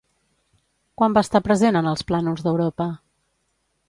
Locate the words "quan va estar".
1.01-1.41